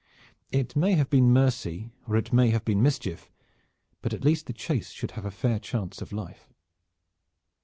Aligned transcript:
It 0.51 0.75
may 0.75 0.93
have 0.93 1.11
been 1.11 1.29
mercy 1.31 1.91
or 2.07 2.15
it 2.17 2.33
may 2.33 2.49
have 2.49 2.65
been 2.65 2.81
mischief, 2.81 3.29
but 4.01 4.13
at 4.15 4.23
least 4.25 4.47
the 4.47 4.51
chase 4.53 4.89
should 4.89 5.11
have 5.11 5.25
a 5.25 5.29
fair 5.29 5.59
chance 5.59 6.01
of 6.01 6.11
life. 6.11 6.49